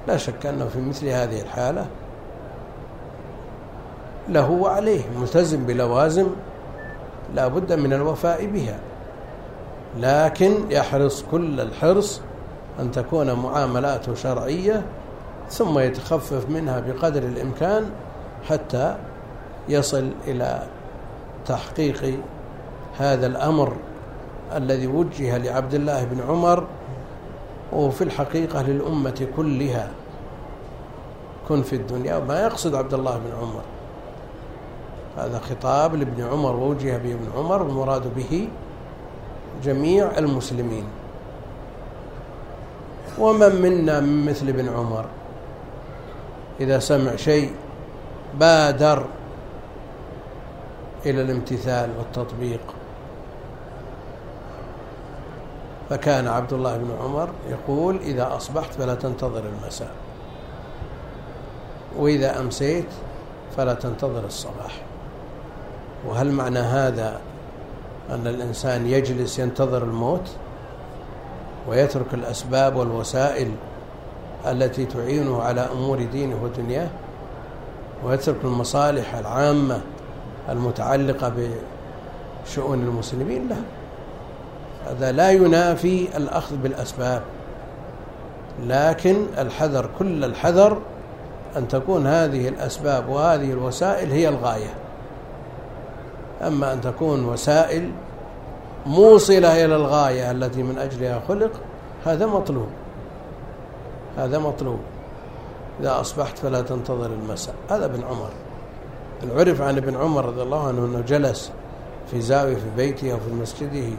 لا 0.07 0.17
شك 0.17 0.45
أنه 0.45 0.65
في 0.65 0.81
مثل 0.81 1.07
هذه 1.07 1.41
الحالة 1.41 1.85
له 4.29 4.51
وعليه 4.51 5.01
ملتزم 5.19 5.65
بلوازم 5.65 6.27
لا 7.33 7.47
بد 7.47 7.73
من 7.73 7.93
الوفاء 7.93 8.45
بها. 8.45 8.79
لكن 9.99 10.71
يحرص 10.71 11.23
كل 11.31 11.59
الحرص 11.59 12.21
أن 12.79 12.91
تكون 12.91 13.33
معاملاته 13.33 14.15
شرعية 14.15 14.83
ثم 15.49 15.79
يتخفف 15.79 16.49
منها 16.49 16.79
بقدر 16.79 17.23
الإمكان 17.23 17.89
حتى 18.49 18.97
يصل 19.69 20.11
إلى 20.27 20.63
تحقيق 21.45 22.19
هذا 22.97 23.27
الأمر 23.27 23.73
الذي 24.55 24.87
وجه 24.87 25.37
لعبد 25.37 25.73
الله 25.73 26.03
بن 26.03 26.21
عمر 26.29 26.67
وفي 27.73 28.03
الحقيقة 28.03 28.61
للأمة 28.61 29.27
كلها. 29.35 29.91
كن 31.47 31.61
في 31.61 31.75
الدنيا. 31.75 32.17
وما 32.17 32.41
يقصد 32.43 32.75
عبد 32.75 32.93
الله 32.93 33.17
بن 33.17 33.31
عمر. 33.41 33.61
هذا 35.17 35.39
خطاب 35.39 35.95
لابن 35.95 36.23
عمر 36.23 36.55
ووجه 36.55 36.97
به 36.97 37.13
ابن 37.13 37.27
عمر 37.37 37.61
والمراد 37.61 38.13
به 38.15 38.49
جميع 39.63 40.17
المسلمين. 40.17 40.83
ومن 43.19 43.61
منا 43.61 43.99
من 43.99 44.25
مثل 44.25 44.49
ابن 44.49 44.69
عمر؟ 44.69 45.05
إذا 46.59 46.79
سمع 46.79 47.15
شيء 47.15 47.51
بادر 48.39 49.05
إلى 51.05 51.21
الامتثال 51.21 51.89
والتطبيق. 51.97 52.61
فكان 55.89 56.27
عبد 56.27 56.53
الله 56.53 56.77
بن 56.77 56.91
عمر 57.03 57.29
يقول 57.49 57.97
إذا 57.97 58.35
أصبحت 58.35 58.73
فلا 58.73 58.95
تنتظر 58.95 59.43
المساء 59.45 59.91
وإذا 61.97 62.39
أمسيت 62.39 62.87
فلا 63.57 63.73
تنتظر 63.73 64.25
الصباح. 64.25 64.92
وهل 66.07 66.31
معنى 66.31 66.59
هذا 66.59 67.19
أن 68.09 68.27
الإنسان 68.27 68.87
يجلس 68.87 69.39
ينتظر 69.39 69.83
الموت 69.83 70.29
ويترك 71.69 72.13
الأسباب 72.13 72.75
والوسائل 72.75 73.51
التي 74.45 74.85
تعينه 74.85 75.41
على 75.41 75.61
أمور 75.61 76.03
دينه 76.03 76.43
ودنياه 76.43 76.89
ويترك 78.05 78.37
المصالح 78.43 79.15
العامة 79.15 79.81
المتعلقة 80.49 81.33
بشؤون 82.45 82.79
المسلمين؟ 82.81 83.47
لا. 83.47 83.55
هذا 84.91 85.11
لا 85.11 85.31
ينافي 85.31 86.17
الأخذ 86.17 86.55
بالأسباب. 86.57 87.21
لكن 88.65 89.25
الحذر 89.37 89.89
كل 89.99 90.23
الحذر 90.23 90.77
أن 91.57 91.67
تكون 91.67 92.07
هذه 92.07 92.47
الأسباب 92.47 93.09
وهذه 93.09 93.51
الوسائل 93.51 94.11
هي 94.11 94.29
الغاية. 94.29 94.73
أما 96.47 96.73
أن 96.73 96.81
تكون 96.81 97.25
وسائل 97.25 97.91
موصلة 98.85 99.65
إلى 99.65 99.75
الغاية 99.75 100.31
التي 100.31 100.63
من 100.63 100.77
أجلها 100.77 101.21
خلق 101.27 101.51
هذا 102.05 102.25
مطلوب. 102.25 102.67
هذا 104.17 104.39
مطلوب. 104.39 104.79
إذا 105.79 106.01
أصبحت 106.01 106.37
فلا 106.37 106.61
تنتظر 106.61 107.05
المساء. 107.05 107.55
هذا 107.69 107.85
ابن 107.85 108.03
عمر. 108.03 108.29
عرف 109.31 109.61
عن 109.61 109.77
ابن 109.77 109.95
عمر 109.95 110.25
رضي 110.25 110.41
الله 110.41 110.67
عنه 110.67 110.85
أنه 110.85 111.01
جلس 111.01 111.51
في 112.11 112.21
زاوية 112.21 112.55
في 112.55 112.69
بيته 112.77 113.13
أو 113.13 113.17
في 113.17 113.33
مسجده 113.33 113.95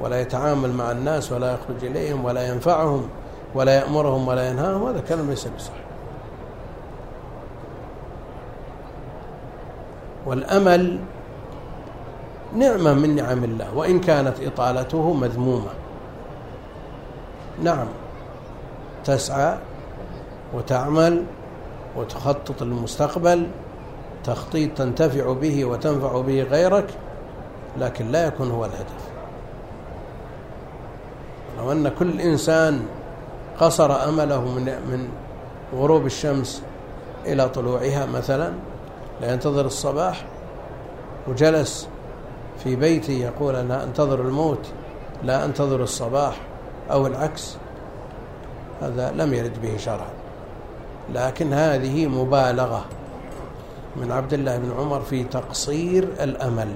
ولا 0.00 0.20
يتعامل 0.20 0.72
مع 0.72 0.90
الناس 0.90 1.32
ولا 1.32 1.54
يخرج 1.54 1.84
إليهم 1.84 2.24
ولا 2.24 2.48
ينفعهم 2.48 3.08
ولا 3.54 3.74
يأمرهم 3.74 4.28
ولا 4.28 4.50
ينهاهم 4.50 4.86
هذا 4.86 5.00
كلام 5.00 5.30
ليس 5.30 5.48
بصحيح. 5.48 5.86
والأمل 10.26 10.98
نعمة 12.54 12.94
من 12.94 13.16
نعم 13.16 13.44
الله 13.44 13.76
وإن 13.76 14.00
كانت 14.00 14.34
إطالته 14.40 15.12
مذمومة. 15.12 15.70
نعم 17.62 17.86
تسعى 19.04 19.58
وتعمل 20.54 21.24
وتخطط 21.96 22.62
للمستقبل 22.62 23.46
تخطيط 24.24 24.78
تنتفع 24.78 25.32
به 25.32 25.64
وتنفع 25.64 26.20
به 26.20 26.42
غيرك 26.42 26.86
لكن 27.78 28.12
لا 28.12 28.26
يكون 28.26 28.50
هو 28.50 28.64
الهدف. 28.64 29.06
لو 31.58 31.72
أن 31.72 31.88
كل 31.88 32.20
إنسان 32.20 32.82
قصر 33.60 34.08
أمله 34.08 34.40
من 34.40 34.64
من 34.64 35.08
غروب 35.74 36.06
الشمس 36.06 36.62
إلى 37.26 37.48
طلوعها 37.48 38.06
مثلا 38.06 38.52
لا 39.20 39.32
ينتظر 39.32 39.66
الصباح 39.66 40.24
وجلس 41.28 41.88
في 42.64 42.76
بيتي 42.76 43.20
يقول 43.20 43.56
أنا 43.56 43.84
أنتظر 43.84 44.20
الموت 44.20 44.66
لا 45.22 45.44
أنتظر 45.44 45.82
الصباح 45.82 46.40
أو 46.90 47.06
العكس. 47.06 47.56
هذا 48.82 49.12
لم 49.12 49.34
يرد 49.34 49.62
به 49.62 49.76
شرعا. 49.76 50.10
لكن 51.14 51.52
هذه 51.52 52.06
مبالغة 52.06 52.84
من 53.96 54.12
عبد 54.12 54.32
الله 54.32 54.56
بن 54.56 54.72
عمر 54.78 55.00
في 55.00 55.24
تقصير 55.24 56.08
الأمل 56.20 56.68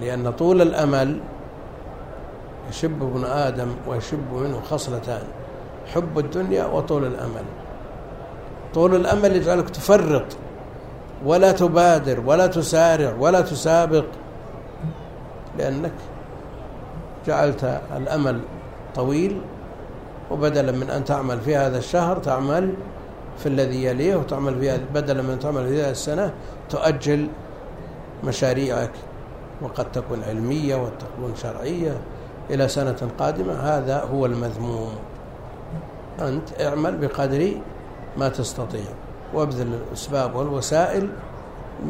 لأن 0.00 0.30
طول 0.32 0.62
الأمل 0.62 1.20
يشب 2.70 3.02
ابن 3.02 3.24
آدم 3.24 3.68
ويشب 3.88 4.32
منه 4.32 4.60
خصلتان 4.60 5.22
حب 5.94 6.18
الدنيا 6.18 6.64
وطول 6.64 7.04
الأمل. 7.04 7.44
طول 8.74 8.94
الأمل 8.94 9.36
يجعلك 9.36 9.70
تفرط 9.70 10.36
ولا 11.24 11.52
تبادر 11.52 12.20
ولا 12.26 12.46
تسارع 12.46 13.14
ولا 13.18 13.40
تسابق. 13.40 14.04
لأنك 15.58 15.92
جعلت 17.26 17.80
الأمل 17.96 18.40
طويل 18.94 19.40
وبدلا 20.30 20.72
من 20.72 20.90
أن 20.90 21.04
تعمل 21.04 21.40
في 21.40 21.56
هذا 21.56 21.78
الشهر 21.78 22.18
تعمل 22.18 22.74
في 23.38 23.46
الذي 23.46 23.84
يليه 23.84 24.16
وتعمل 24.16 24.60
في 24.60 24.80
بدلا 24.94 25.22
من 25.22 25.38
تعمل 25.38 25.68
في 25.68 25.82
هذه 25.82 25.90
السنة 25.90 26.32
تؤجل 26.70 27.28
مشاريعك 28.24 28.92
وقد 29.62 29.92
تكون 29.92 30.22
علمية 30.22 30.76
وقد 30.76 30.98
تكون 30.98 31.36
شرعية 31.36 32.00
إلى 32.50 32.68
سنة 32.68 33.10
قادمة. 33.18 33.52
هذا 33.52 34.04
هو 34.04 34.26
المذموم. 34.26 34.92
أنت 36.20 36.60
اعمل 36.60 36.96
بقدر 36.96 37.52
ما 38.16 38.28
تستطيع 38.28 38.84
وابذل 39.34 39.74
الأسباب 39.74 40.34
والوسائل 40.34 41.08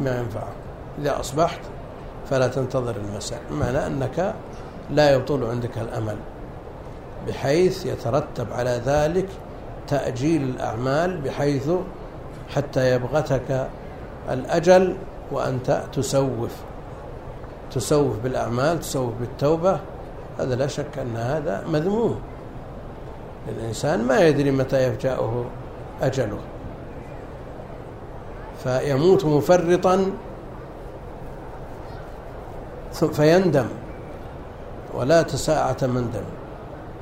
ما 0.03 0.19
ينفعك. 0.19 0.53
إذا 0.99 1.19
أصبحت 1.19 1.59
فلا 2.29 2.47
تنتظر 2.47 2.95
المساء. 2.95 3.41
بمعنى 3.51 3.87
أنك 3.87 4.35
لا 4.91 5.11
يطول 5.11 5.43
عندك 5.43 5.77
الأمل 5.77 6.15
بحيث 7.27 7.85
يترتب 7.85 8.53
على 8.53 8.81
ذلك 8.85 9.27
تأجيل 9.87 10.41
الأعمال 10.41 11.21
بحيث 11.21 11.69
حتى 12.55 12.95
يبغتك 12.95 13.67
الأجل 14.29 14.95
وأنت 15.31 15.83
تسوف. 15.93 16.55
تسوف 17.71 18.19
بالأعمال 18.23 18.79
تسوف 18.79 19.13
بالتوبة 19.19 19.79
هذا 20.39 20.55
لا 20.55 20.67
شك 20.67 20.97
أن 20.97 21.15
هذا 21.15 21.63
مذموم. 21.67 22.19
الإنسان 23.49 24.03
ما 24.03 24.19
يدري 24.19 24.51
متى 24.51 24.87
يفجأه 24.87 25.45
أجله. 26.01 26.39
فيموت 28.63 29.25
مفرطا 29.25 30.11
فيندم 33.05 33.67
ولا 34.93 35.21
تساعة 35.21 35.77
مندم 35.81 36.23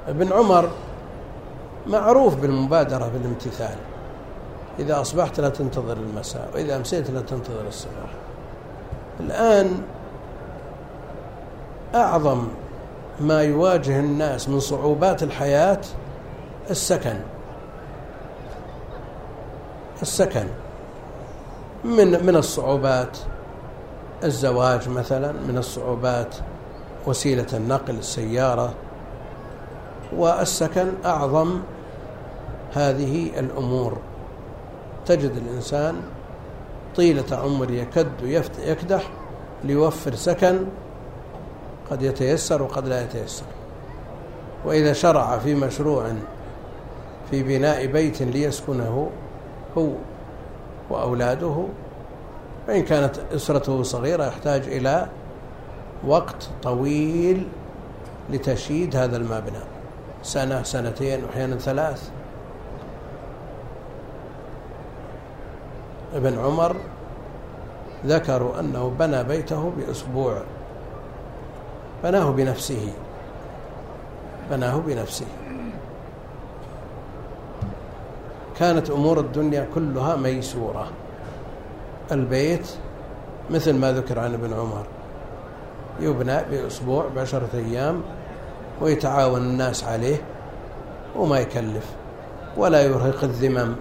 ابن 0.07 0.33
عمر 0.33 0.69
معروف 1.87 2.35
بالمبادرة 2.35 3.11
بالامتثال. 3.13 3.75
إذا 4.79 5.01
أصبحت 5.01 5.39
لا 5.39 5.49
تنتظر 5.49 5.97
المساء 5.97 6.49
وإذا 6.53 6.75
أمسيت 6.75 7.11
لا 7.11 7.21
تنتظر 7.21 7.67
الصباح. 7.67 8.09
الآن 9.19 9.81
أعظم 11.95 12.47
ما 13.19 13.41
يواجه 13.41 13.99
الناس 13.99 14.49
من 14.49 14.59
صعوبات 14.59 15.23
الحياة 15.23 15.81
السكن. 16.69 17.15
السكن 20.01 20.47
من 21.83 22.25
من 22.25 22.35
الصعوبات 22.35 23.17
الزواج 24.23 24.89
مثلا 24.89 25.31
من 25.31 25.57
الصعوبات 25.57 26.35
وسيلة 27.07 27.47
النقل 27.53 27.95
السيارة. 27.95 28.73
والسكن 30.15 30.87
أعظم 31.05 31.59
هذه 32.73 33.39
الأمور. 33.39 33.97
تجد 35.05 35.31
الإنسان 35.31 35.95
طيلة 36.95 37.37
عمر 37.37 37.71
يكد 37.71 38.07
يكدح 38.59 39.09
ليوفر 39.63 40.15
سكن 40.15 40.59
قد 41.91 42.01
يتيسر 42.01 42.63
وقد 42.63 42.87
لا 42.87 43.03
يتيسر. 43.03 43.45
وإذا 44.65 44.93
شرع 44.93 45.37
في 45.37 45.55
مشروع 45.55 46.13
في 47.31 47.43
بناء 47.43 47.85
بيت 47.85 48.21
ليسكنه 48.21 49.09
هو 49.77 49.89
وأولاده 50.89 51.65
وإن 52.67 52.83
كانت 52.83 53.19
أسرته 53.33 53.83
صغيرة 53.83 54.25
يحتاج 54.25 54.61
إلى 54.67 55.07
وقت 56.07 56.49
طويل 56.63 57.47
لتشييد 58.29 58.95
هذا 58.95 59.17
المبنى. 59.17 59.63
سنة 60.23 60.63
سنتين 60.63 61.23
وأحيانا 61.23 61.55
ثلاث. 61.55 62.09
ابن 66.15 66.39
عمر 66.39 66.75
ذكروا 68.05 68.59
أنه 68.59 68.95
بنى 68.99 69.23
بيته 69.23 69.71
بأسبوع. 69.77 70.41
بناه 72.03 72.29
بنفسه. 72.29 72.93
بناه 74.51 74.77
بنفسه. 74.77 75.25
كانت 78.59 78.89
أمور 78.89 79.19
الدنيا 79.19 79.67
كلها 79.75 80.15
ميسورة. 80.15 80.87
البيت 82.11 82.67
مثل 83.49 83.75
ما 83.75 83.91
ذكر 83.91 84.19
عن 84.19 84.33
ابن 84.33 84.53
عمر. 84.53 84.85
يبنى 85.99 86.43
بأسبوع 86.51 87.07
بعشرة 87.15 87.49
أيام 87.53 88.01
ويتعاون 88.81 89.41
الناس 89.41 89.83
عليه 89.83 90.21
وما 91.15 91.39
يكلف 91.39 91.85
ولا 92.57 92.81
يرهق 92.81 93.23
الذمم. 93.23 93.75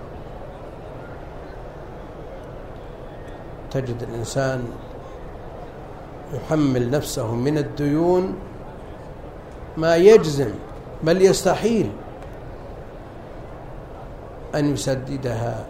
تجد 3.71 4.03
الإنسان 4.03 4.65
يحمل 6.35 6.91
نفسه 6.91 7.35
من 7.35 7.59
الديون 7.59 8.35
ما 9.77 9.97
يجزم 9.97 10.51
بل 11.03 11.23
يستحيل 11.23 11.91
أن 14.55 14.73
يسددها. 14.73 15.65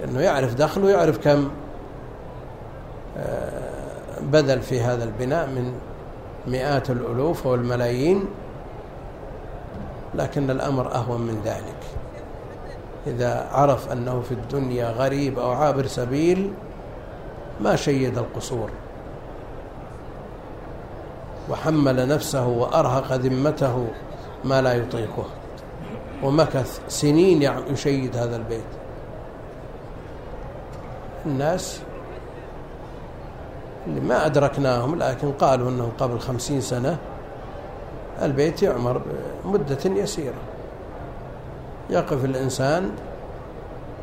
لأنه 0.00 0.20
يعرف 0.20 0.54
دخله 0.54 0.84
ويعرف 0.84 1.18
كم 1.18 1.50
آه، 3.18 4.20
بذل 4.20 4.62
في 4.62 4.80
هذا 4.80 5.04
البناء 5.04 5.46
من 5.46 5.72
مئات 6.46 6.90
الألوف 6.90 7.46
والملايين. 7.46 8.24
لكن 10.14 10.50
الأمر 10.50 10.94
أهون 10.94 11.20
من 11.20 11.40
ذلك. 11.44 11.76
إذا 13.06 13.48
عرف 13.52 13.92
أنه 13.92 14.20
في 14.20 14.32
الدنيا 14.32 14.90
غريب 14.90 15.38
أو 15.38 15.50
عابر 15.50 15.86
سبيل 15.86 16.52
ما 17.60 17.76
شيد 17.76 18.18
القصور. 18.18 18.70
وحمل 21.50 22.08
نفسه 22.08 22.46
وأرهق 22.46 23.12
ذمته 23.12 23.86
ما 24.44 24.62
لا 24.62 24.74
يطيقه. 24.74 25.26
ومكث 26.22 26.80
سنين 26.88 27.42
يشيد 27.70 28.16
هذا 28.16 28.36
البيت. 28.36 28.79
الناس 31.26 31.80
اللي 33.86 34.00
ما 34.00 34.26
أدركناهم 34.26 34.98
لكن 34.98 35.32
قالوا 35.32 35.68
أنه 35.68 35.92
قبل 35.98 36.18
خمسين 36.18 36.60
سنة 36.60 36.98
البيت 38.22 38.62
يعمر 38.62 39.02
مدة 39.44 39.78
يسيرة. 39.84 40.40
يقف 41.90 42.24
الإنسان 42.24 42.90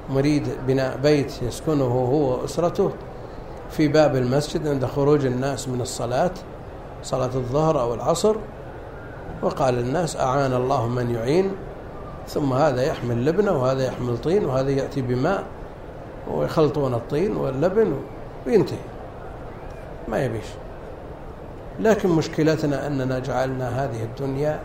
مريد 0.10 0.50
بناء 0.68 0.98
بيت 0.98 1.42
يسكنه 1.42 1.86
هو 1.86 2.42
وأسرته 2.42 2.92
في 3.70 3.88
باب 3.88 4.16
المسجد 4.16 4.68
عند 4.68 4.86
خروج 4.86 5.26
الناس 5.26 5.70
من 5.70 5.82
الصلاة 5.82 6.32
صلاة 7.04 7.36
الظهر 7.36 7.82
أو 7.82 7.94
العصر. 7.94 8.36
وقال 9.42 9.80
الناس 9.80 10.18
أعان 10.18 10.54
الله 10.54 10.88
من 10.88 11.12
يعين 11.12 11.52
ثم 12.28 12.54
هذا 12.54 12.84
يحمل 12.84 13.26
لبنه 13.26 13.52
وهذا 13.52 13.86
يحمل 13.86 14.18
طين 14.18 14.46
وهذا 14.46 14.70
يأتي 14.70 15.02
بماء 15.02 15.44
ويخلطون 16.32 16.94
الطين 16.94 17.38
واللبن 17.38 17.94
وينتهي. 18.48 18.78
ما 20.08 20.26
يبيش. 20.26 20.46
لكن 21.80 22.10
مشكلتنا 22.10 22.88
أننا 22.88 23.20
جعلنا 23.20 23.84
هذه 23.84 24.04
الدنيا 24.04 24.60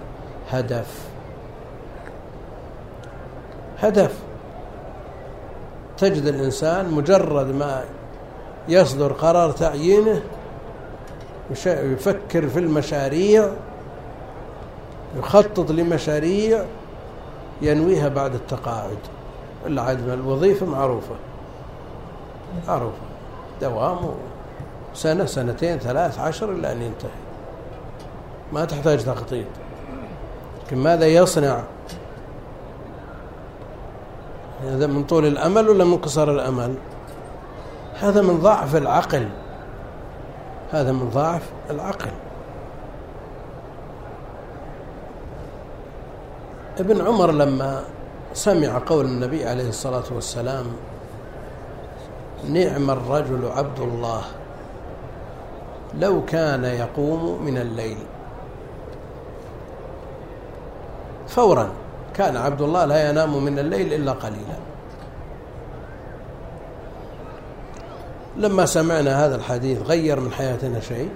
هدف. 0.51 1.09
هدف. 3.79 4.19
تجد 5.99 6.27
الإنسان 6.27 6.91
مجرد 6.91 7.55
ما 7.55 7.85
يصدر 8.69 9.13
قرار 9.13 9.51
تعيينه 9.51 10.23
يفكر 11.67 12.49
في 12.49 12.59
المشاريع 12.59 13.49
يخطط 15.19 15.71
لمشاريع 15.71 16.65
ينويها 17.63 18.09
بعد 18.09 18.35
التقاعد. 18.35 18.99
العدم 19.67 20.13
الوظيفة 20.13 20.67
معروفة. 20.67 21.15
معروفة 22.69 22.97
دوام 23.61 23.99
سنة 24.95 25.27
سنتين 25.27 25.79
ثلاث 25.79 26.19
عشر 26.19 26.53
إلى 26.53 26.73
أن 26.73 26.83
ينتهي. 26.83 27.11
ما 28.53 28.65
تحتاج 28.65 29.05
تخطيط 29.05 29.47
لكن 30.67 30.79
ماذا 30.79 31.07
يصنع؟ 31.07 31.63
هذا 34.65 34.87
من 34.87 35.05
طول 35.05 35.27
الأمل 35.27 35.69
ولا 35.69 35.85
من 35.85 35.99
قصر 35.99 36.31
الأمل؟ 36.31 36.75
هذا 38.01 38.23
من 38.23 38.41
ضعف 38.41 38.77
العقل. 38.77 39.29
هذا 40.73 40.93
من 40.93 41.11
ضعف 41.11 41.43
العقل. 41.71 42.11
ابن 46.79 47.07
عمر 47.07 47.31
لما 47.31 47.85
سمع 48.35 48.81
قول 48.87 49.05
النبي 49.05 49.47
عليه 49.47 49.69
الصلاة 49.69 50.05
والسلام 50.15 50.67
نعم 52.49 52.91
الرجل 52.91 53.49
عبد 53.57 53.81
الله. 53.81 54.23
لو 55.99 56.25
كان 56.25 56.65
يقوم 56.65 57.45
من 57.45 57.59
الليل. 57.59 57.99
فورا 61.29 61.69
كان 62.15 62.37
عبد 62.37 62.63
الله 62.63 62.85
لا 62.85 63.11
ينام 63.11 63.45
من 63.45 63.59
الليل 63.59 63.93
إلا 63.93 64.13
قليلا. 64.13 64.59
لما 68.37 68.67
سمعنا 68.67 69.27
هذا 69.27 69.37
الحديث 69.37 69.83
غير 69.83 70.21
من 70.21 70.33
حياتنا 70.33 70.81
شيء؟ 70.81 71.11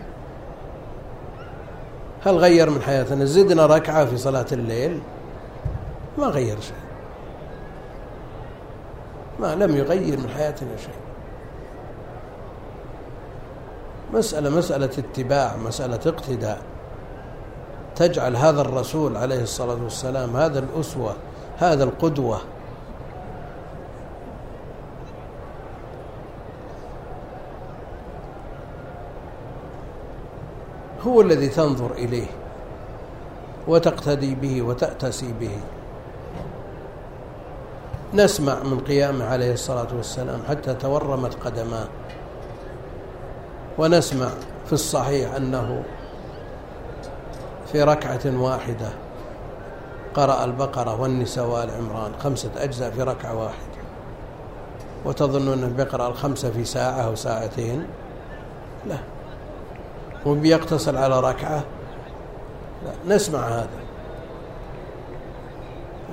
هل 2.24 2.36
غير 2.36 2.70
من 2.70 2.82
حياتنا 2.82 3.24
زدنا 3.24 3.66
ركعة 3.66 4.04
في 4.04 4.16
صلاة 4.16 4.46
الليل؟ 4.52 5.00
ما 6.18 6.26
غير 6.26 6.60
شيء. 6.60 6.76
ما 9.40 9.54
لم 9.54 9.76
يغير 9.76 10.18
من 10.18 10.28
حياتنا 10.28 10.76
شيء. 10.76 11.05
مسألة 14.16 14.50
مسألة 14.50 14.90
اتباع 14.98 15.56
مسألة 15.56 16.00
اقتداء. 16.06 16.58
تجعل 17.96 18.36
هذا 18.36 18.60
الرسول 18.60 19.16
عليه 19.16 19.42
الصلاة 19.42 19.82
والسلام 19.84 20.36
هذا 20.36 20.58
الأسوة 20.58 21.14
هذا 21.58 21.84
القدوة. 21.84 22.40
هو 31.06 31.20
الذي 31.20 31.48
تنظر 31.48 31.92
إليه 31.92 32.26
وتقتدي 33.68 34.34
به 34.34 34.62
وتأتسي 34.62 35.34
به. 35.40 35.58
نسمع 38.14 38.62
من 38.62 38.80
قيامه 38.80 39.24
عليه 39.24 39.52
الصلاة 39.52 39.88
والسلام 39.96 40.40
حتى 40.48 40.74
تورمت 40.74 41.34
قدماه. 41.34 41.86
ونسمع 43.78 44.28
في 44.66 44.72
الصحيح 44.72 45.34
أنه 45.34 45.82
في 47.72 47.82
ركعة 47.82 48.20
واحدة 48.42 48.88
قرأ 50.14 50.44
البقرة 50.44 51.00
والنساء 51.00 51.46
وآل 51.46 51.70
عمران 51.70 52.12
خمسة 52.20 52.50
أجزاء 52.56 52.90
في 52.90 53.02
ركعة 53.02 53.42
واحدة. 53.42 53.76
وتظنون 55.04 55.58
أنه 55.58 55.76
بيقرأ 55.76 56.08
الخمسة 56.08 56.50
في 56.50 56.64
ساعة 56.64 57.00
أو 57.00 57.14
ساعتين؟ 57.14 57.86
لا. 58.86 58.96
وبيقتصر 60.26 60.98
على 60.98 61.20
ركعة؟ 61.20 61.64
لا. 62.84 63.14
نسمع 63.14 63.38
هذا. 63.38 63.68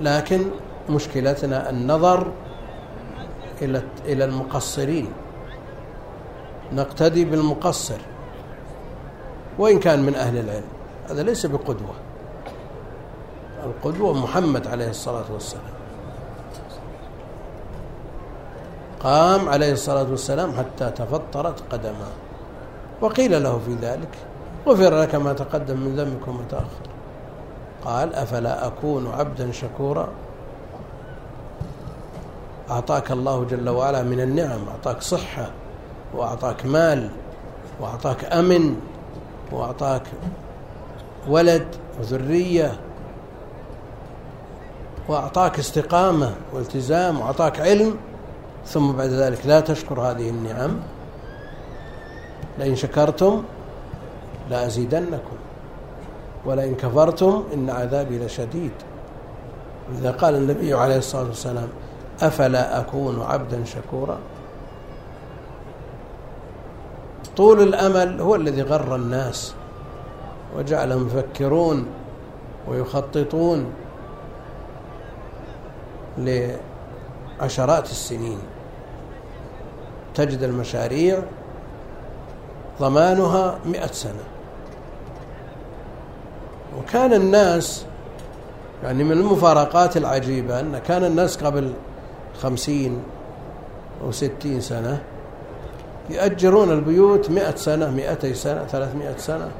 لكن 0.01 0.45
مشكلتنا 0.89 1.69
النظر 1.69 2.31
إلى 4.05 4.25
المقصرين. 4.25 5.11
نقتدي 6.75 7.25
بالمقصر 7.25 7.99
وإن 9.59 9.79
كان 9.79 10.03
من 10.03 10.15
أهل 10.15 10.37
العلم. 10.37 10.63
هذا 11.09 11.23
ليس 11.23 11.45
بقدوة. 11.45 11.95
القدوة 13.63 14.13
محمد 14.13 14.67
عليه 14.67 14.89
الصلاة 14.89 15.25
والسلام. 15.33 15.73
قام 18.99 19.49
عليه 19.49 19.71
الصلاة 19.73 20.09
والسلام 20.09 20.51
حتى 20.51 20.89
تفطرت 20.89 21.63
قدماه 21.73 22.13
وقيل 23.01 23.43
له 23.43 23.59
في 23.65 23.73
ذلك 23.73 24.09
غفر 24.67 25.01
لك 25.01 25.15
ما 25.15 25.33
تقدم 25.33 25.79
من 25.79 25.95
ذنبك 25.95 26.27
وما 26.27 26.43
تأخر 26.49 26.87
قال 27.85 28.15
أفلا 28.15 28.67
أكون 28.67 29.11
عبدا 29.11 29.51
شكورا؟ 29.51 30.07
أعطاك 32.69 33.11
الله 33.11 33.43
جل 33.43 33.69
وعلا 33.69 34.03
من 34.03 34.19
النعم 34.19 34.67
أعطاك 34.67 35.01
صحة 35.01 35.51
وأعطاك 36.15 36.65
مال 36.65 37.09
وأعطاك 37.79 38.33
أمن 38.33 38.75
وأعطاك 39.51 40.03
ولد 41.27 41.67
وذرية 41.99 42.79
وأعطاك 45.07 45.59
استقامة 45.59 46.31
والتزام 46.53 47.19
وأعطاك 47.19 47.59
علم 47.59 47.97
ثم 48.65 48.91
بعد 48.91 49.09
ذلك 49.09 49.45
لا 49.45 49.59
تشكر 49.59 50.01
هذه 50.01 50.29
النعم. 50.29 50.79
لئن 52.59 52.75
شكرتم 52.75 53.43
لأزيدنكم 54.49 55.35
ولئن 56.45 56.75
كفرتم 56.75 57.43
إن 57.53 57.69
عذابي 57.69 58.19
لشديد. 58.19 58.71
إذا 59.99 60.11
قال 60.11 60.35
النبي 60.35 60.73
عليه 60.73 60.97
الصلاة 60.97 61.27
والسلام 61.27 61.67
أفلا 62.21 62.79
أكون 62.79 63.21
عبدا 63.21 63.65
شكورا؟ 63.65 64.17
طول 67.37 67.61
الأمل 67.61 68.21
هو 68.21 68.35
الذي 68.35 68.61
غر 68.61 68.95
الناس 68.95 69.53
وجعلهم 70.57 71.07
يفكرون 71.07 71.85
ويخططون 72.67 73.73
لعشرات 76.17 77.85
السنين. 77.85 78.39
تجد 80.15 80.43
المشاريع 80.43 81.19
ضمانها 82.79 83.59
مئة 83.65 83.91
سنة. 83.91 84.23
وكان 86.77 87.13
الناس 87.13 87.85
يعني 88.83 89.03
من 89.03 89.11
المفارقات 89.11 89.97
العجيبة 89.97 90.59
أن 90.59 90.77
كان 90.77 91.03
الناس 91.03 91.43
قبل 91.43 91.73
خمسين 92.41 93.03
أو 94.03 94.11
ستين 94.11 94.61
سنة 94.61 95.01
يأجرون 96.09 96.71
البيوت 96.71 97.29
مئة 97.29 97.55
سنة 97.55 97.89
مئتي 97.89 98.33
سنة 98.33 98.65
ثلاثمائة 98.65 99.17
سنة. 99.17 99.51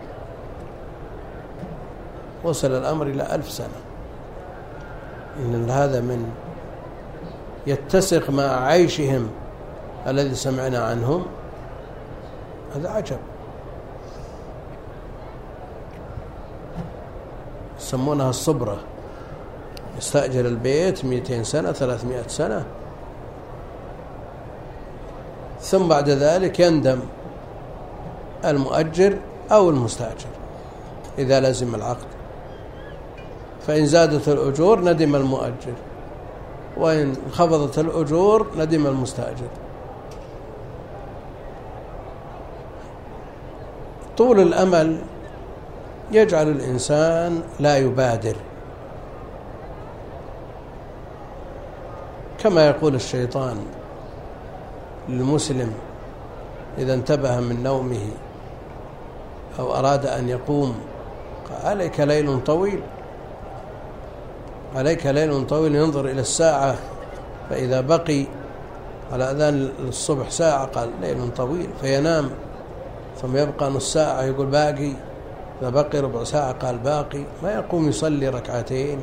وصل 2.44 2.72
الأمر 2.72 3.08
إلى 3.08 3.36
ألف 3.36 3.52
سنة. 3.52 3.80
إن 5.40 5.70
هذا 5.70 6.02
من 6.02 6.32
يتسق 7.68 8.30
مع 8.30 8.66
عيشهم 8.66 9.30
الذي 10.08 10.36
سمعنا 10.36 10.80
عنهم. 10.80 11.26
هذا 12.76 12.90
عجب. 12.90 13.18
يسمونها 17.80 18.30
الصبرة. 18.30 18.78
يستأجر 19.98 20.46
البيت 20.46 21.06
200 21.06 21.44
سنة 21.44 21.72
300 21.72 22.28
سنة. 22.28 22.66
ثم 25.74 25.88
بعد 25.88 26.10
ذلك 26.10 26.60
يندم 26.60 27.00
المؤجر 28.46 29.18
أو 29.52 29.70
المستأجر 29.70 30.30
إذا 31.18 31.40
لزم 31.40 31.76
العقد. 31.76 32.08
فإن 33.68 33.86
زادت 33.86 34.30
الأجور 34.30 34.82
ندم 34.82 35.16
المؤجر 35.16 35.74
وإن 36.78 37.16
خفضت 37.32 37.80
الأجور 37.80 38.48
ندم 38.58 38.88
المستأجر. 38.88 39.48
طول 44.18 44.40
الأمل 44.40 44.98
يجعل 46.12 46.48
الإنسان 46.48 47.42
لا 47.60 47.78
يبادر. 47.78 48.36
كما 52.44 52.68
يقول 52.68 52.96
الشيطان 52.96 53.58
للمسلم 55.10 55.74
إذا 56.78 56.94
انتبه 56.94 57.40
من 57.40 57.64
نومه 57.64 58.08
أو 59.60 59.76
أراد 59.76 60.06
أن 60.06 60.30
يقوم. 60.30 60.76
عليك 61.64 62.00
ليل 62.00 62.44
طويل. 62.44 62.82
عليك 64.76 65.06
ليل 65.06 65.48
طويل 65.48 65.76
ينظر 65.76 66.06
إلى 66.06 66.22
الساعة 66.22 66.76
فإذا 67.50 67.82
بقي 67.82 68.26
على 69.12 69.32
أذان 69.32 69.70
الصبح 69.88 70.30
ساعة 70.30 70.66
قال 70.66 70.90
ليل 71.02 71.34
طويل 71.34 71.70
فينام. 71.82 72.30
ثم 73.22 73.38
يبقى 73.38 73.70
نص 73.70 73.94
ساعة 73.94 74.24
يقول 74.24 74.46
باقي. 74.46 74.92
إذا 75.62 75.70
بقي 75.70 76.00
ربع 76.00 76.24
ساعة 76.24 76.52
قال 76.52 76.78
باقي. 76.78 77.24
ما 77.44 77.54
يقوم 77.54 77.90
يصلي 77.90 78.30
ركعتين 78.30 79.00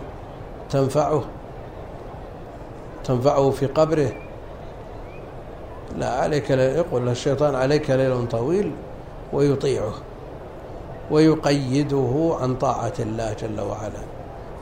تنفعه 0.71 1.25
تنفعه 3.05 3.51
في 3.51 3.67
قبره. 3.67 4.13
لا 5.99 6.11
عليك 6.11 6.51
يقول 6.51 7.09
الشيطان 7.09 7.55
عليك 7.55 7.91
ليل 7.91 8.29
طويل 8.29 8.73
ويطيعه 9.33 9.95
ويقيده 11.11 12.37
عن 12.41 12.57
طاعة 12.57 12.93
الله 12.99 13.33
جل 13.33 13.61
وعلا. 13.61 14.03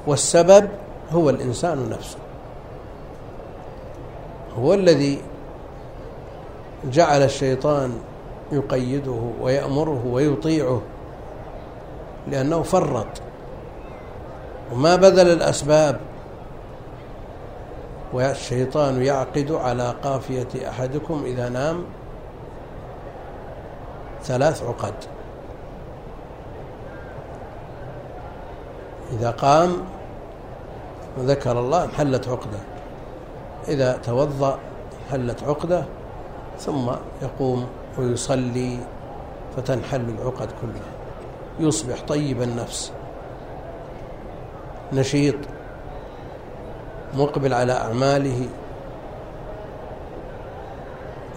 والسبب 0.07 0.69
هو 1.11 1.31
الإنسان 1.31 1.91
نفسه. 1.91 2.19
هو 4.59 4.75
الذي 4.75 5.19
جعل 6.85 7.23
الشيطان 7.23 7.99
يقيده 8.53 9.21
ويأمره 9.41 10.03
ويطيعه 10.07 10.83
لأنه 12.29 12.63
فرط. 12.63 13.07
وما 14.73 14.97
بذل 14.97 15.33
الأسباب 15.33 16.01
والشيطان 18.13 19.03
يعقد 19.03 19.53
على 19.53 19.95
قافية 20.05 20.69
أحدكم 20.69 21.23
إذا 21.25 21.49
نام 21.49 21.85
ثلاث 24.23 24.63
عقد. 24.63 24.95
إذا 29.13 29.31
قام 29.31 29.77
وذكر 31.19 31.61
الله 31.61 31.85
انحلت 31.85 32.29
عقدة. 32.29 32.59
إذا 33.69 33.97
توضأ 33.97 34.59
حلت 35.11 35.45
عقدة 35.45 35.85
ثم 36.59 36.91
يقوم 37.23 37.67
ويصلي 37.99 38.79
فتنحل 39.57 40.01
العقد 40.01 40.49
كلها. 40.63 40.93
يصبح 41.61 42.03
طيب 42.09 42.43
النفس. 42.43 42.93
نشيط. 44.93 45.35
مقبل 47.15 47.55
على 47.55 47.73
أعماله. 47.73 48.49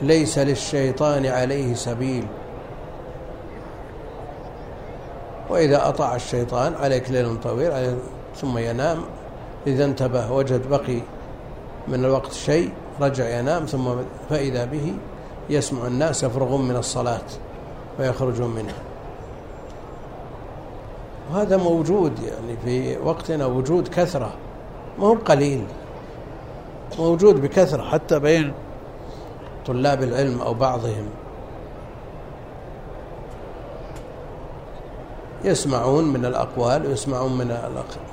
ليس 0.01 0.39
للشيطان 0.39 1.25
عليه 1.25 1.73
سبيل. 1.73 2.27
وإذا 5.49 5.89
أطاع 5.89 6.15
الشيطان 6.15 6.75
عليك 6.75 7.11
ليل 7.11 7.41
طويل 7.41 7.71
عليك 7.71 7.97
ثم 8.35 8.57
ينام. 8.57 8.97
إذا 9.67 9.85
انتبه 9.85 10.31
وجد 10.31 10.69
بقي 10.69 10.99
من 11.87 12.05
الوقت 12.05 12.33
شيء 12.33 12.71
رجع 13.01 13.39
ينام 13.39 13.65
ثم 13.65 13.89
فإذا 14.29 14.65
به 14.65 14.93
يسمع 15.49 15.87
الناس 15.87 16.23
يفرغون 16.23 16.67
من 16.67 16.75
الصلاة 16.75 17.27
ويخرجون 17.99 18.49
منها. 18.55 18.81
وهذا 21.31 21.57
موجود 21.57 22.19
يعني 22.19 22.57
في 22.65 22.97
وقتنا 22.97 23.45
وجود 23.45 23.87
كثرة. 23.87 24.33
ما 24.99 25.07
هو 25.07 25.13
قليل 25.13 25.65
موجود 26.99 27.41
بكثرة 27.41 27.83
حتى 27.83 28.19
بين 28.19 28.53
طلاب 29.65 30.03
العلم 30.03 30.41
أو 30.41 30.53
بعضهم. 30.53 31.09
يسمعون 35.43 36.03
من 36.03 36.25
الأقوال 36.25 36.87
ويسمعون 36.87 37.37
من 37.37 37.57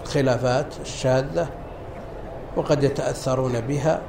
الخلافات 0.05 0.67
الشاذة 0.81 1.49
وقد 2.57 2.85
يتأثرون 2.85 3.61
بها. 3.61 4.01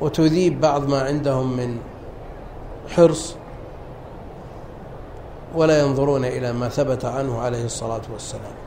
وتذيب 0.00 0.60
بعض 0.60 0.88
ما 0.88 1.02
عندهم 1.02 1.56
من 1.56 1.78
حرص 2.88 3.36
ولا 5.54 5.80
ينظرون 5.80 6.24
إلى 6.24 6.52
ما 6.52 6.68
ثبت 6.68 7.04
عنه 7.04 7.40
عليه 7.40 7.64
الصلاة 7.64 8.02
والسلام. 8.12 8.63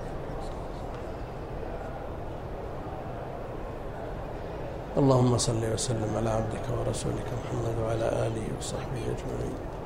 اللهم 4.97 5.37
صل 5.37 5.61
وسلم 5.73 6.09
على 6.17 6.29
عبدك 6.29 6.65
ورسولك 6.73 7.29
محمد 7.39 7.75
وعلى 7.83 8.07
آله 8.27 8.45
وصحبه 8.59 9.01
أجمعين. 9.13 9.76